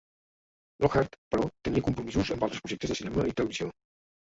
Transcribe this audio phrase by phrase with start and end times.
[0.85, 3.71] Lockhart, però, tenia compromisos amb altres projectes de cinema i televisió.